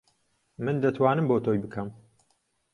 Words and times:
من 0.63 0.75
دەتوانم 0.83 1.25
بۆ 1.27 1.37
تۆی 1.45 1.59
بکەم. 1.63 1.87